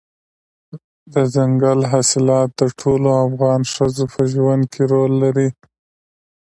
[1.13, 5.49] دځنګل حاصلات د ټولو افغان ښځو په ژوند کې رول لري.